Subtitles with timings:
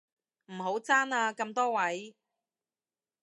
[0.47, 2.15] 唔好爭啊咁多位